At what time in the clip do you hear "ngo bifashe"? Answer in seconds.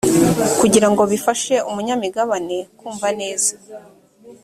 0.91-1.55